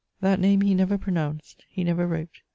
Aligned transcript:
That 0.21 0.39
name 0.39 0.61
he 0.61 0.73
never 0.73 0.97
pronounced, 0.97 1.63
he 1.69 1.83
never 1.83 2.07
wrote. 2.07 2.41